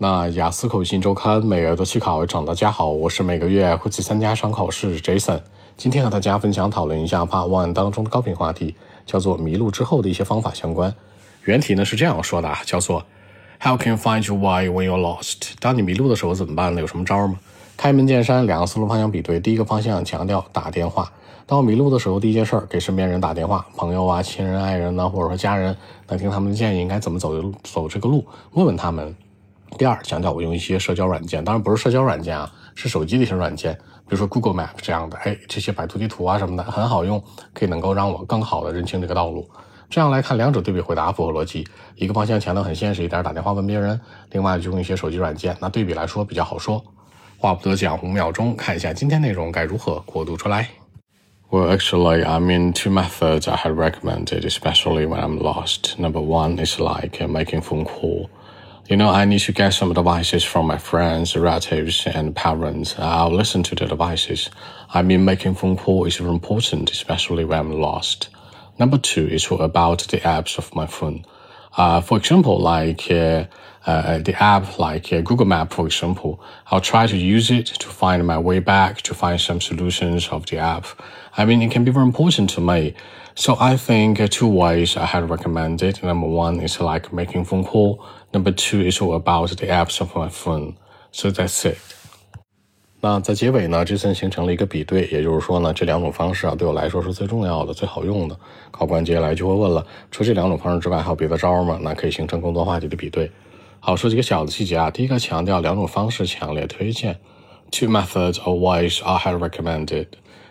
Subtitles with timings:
[0.00, 5.40] 那雅思口信周刊每月都去考一场，大家好，我是每个月会去参加场考试 Jason。
[5.76, 10.94] 今天和大家分享讨论一下 Part One 当中的高频话题，叫做迷路之后的一些方法相关。
[11.42, 13.04] 原题呢是这样说的，叫做
[13.60, 15.54] How can you find your way when you're lost？
[15.58, 16.80] 当你迷路的时候怎么办呢？
[16.80, 17.34] 有什么招吗？
[17.76, 19.40] 开门见山，两个思路方向比对。
[19.40, 21.10] 第一个方向强调打电话。
[21.44, 25.76] 当我迷路的时候，第一件事儿给身边人打电话，朋友啊、亲人、爱人呢，或者说家人，
[26.06, 29.12] 来听他们的建议，应该怎么走走这个路，问问他们。
[29.76, 37.22] 第二，强调我用一些社交软件，当然不是社交软件啊，是手机的一些软件，比如说 Google Map 这样的，哎，这些百度地图啊什么的很好用，
[37.52, 39.48] 可以能够让我更好的认清这个道路。
[39.90, 41.66] 这样来看，两者对比回答符合逻辑。
[41.96, 43.96] 一个方向强调很现实一点，打电话问别人；
[44.32, 46.82] 另外就用一些手机软件，那对比来说比较好说。
[47.38, 50.68] 话不多讲，五秒钟看一下今天内容该如何过渡出来。
[51.50, 55.98] Well, actually, I mean, two methods I had recommended, especially when I'm lost.
[55.98, 58.28] Number one is like making phone call.
[58.88, 62.98] You know, I need to get some advices from my friends, relatives, and parents.
[62.98, 64.48] I'll listen to the advices.
[64.94, 68.30] I mean, making phone call is important, especially when I'm lost.
[68.78, 71.26] Number two is about the apps of my phone.
[71.76, 73.44] Uh, for example, like uh,
[73.86, 78.26] uh, the app like Google Map, for example, I'll try to use it to find
[78.26, 80.86] my way back, to find some solutions of the app.
[81.36, 82.94] I mean, it can be very important to me.
[83.34, 86.02] So I think two ways I had recommended.
[86.02, 88.04] Number one is like making phone call.
[88.34, 90.76] Number two is all about the apps of my phone.
[91.12, 91.97] So that's it.
[93.00, 98.36] 那在结尾呢，这次形成了一个比对，也就是说呢，这两种方式啊，对我来说是最重要的、最好用的。
[98.72, 101.78] 考官接下来就会问了，除这两种方式之外，还有别的招吗？
[101.80, 103.30] 那可以形成更多话题的比对。
[103.78, 104.90] 好，说几个小的细节啊。
[104.90, 107.16] 第一个强调两种方式强烈推荐
[107.70, 110.06] ，two methods of ways are highly recommended。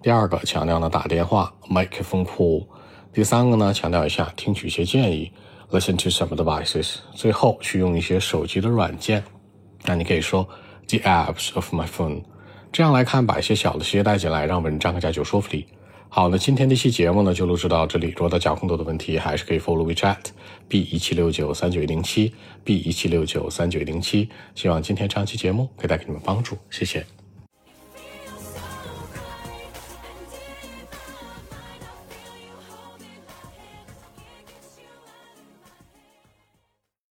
[0.00, 2.64] 第二个强调呢打电话，make a phone call。
[3.12, 5.32] 第三个呢强调一下听取一些建议
[5.72, 6.98] ，listen to some advices。
[7.14, 9.24] 最后去用一些手机的软件，
[9.84, 10.48] 那你可以说
[10.88, 12.22] the apps of my phone。
[12.72, 15.66] 这样来看，把一些小的细节带进来，让文章更加有说服力。
[16.10, 18.08] 好，那今天这期节目呢就录制到这里。
[18.08, 20.16] 如果大家有更多的问题，还是可以 follow WeChat
[20.66, 22.32] B 一七六九三九一零七
[22.64, 24.28] B 一七六九三九一零七。
[24.54, 27.17] 希望今天这期节目可以带给你们帮助，谢谢。